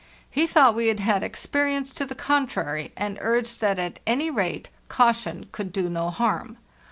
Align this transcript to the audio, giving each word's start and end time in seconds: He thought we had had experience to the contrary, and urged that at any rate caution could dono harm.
He 0.31 0.47
thought 0.47 0.73
we 0.73 0.87
had 0.87 0.99
had 0.99 1.21
experience 1.21 1.93
to 1.93 2.07
the 2.07 2.15
contrary, 2.15 2.91
and 2.97 3.19
urged 3.21 3.61
that 3.61 3.77
at 3.77 3.99
any 4.07 4.31
rate 4.31 4.71
caution 4.89 5.45
could 5.51 5.71
dono 5.71 6.09
harm. 6.09 6.57